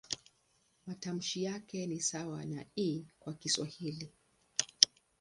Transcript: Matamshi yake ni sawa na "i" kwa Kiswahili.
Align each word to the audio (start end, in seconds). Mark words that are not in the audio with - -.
Matamshi 0.85 1.43
yake 1.43 1.87
ni 1.87 2.01
sawa 2.01 2.45
na 2.45 2.65
"i" 2.75 3.03
kwa 3.19 3.33
Kiswahili. 3.33 4.09